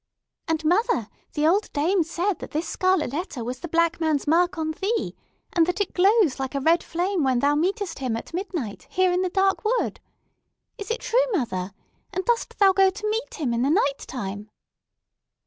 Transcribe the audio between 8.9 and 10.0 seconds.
in the dark wood.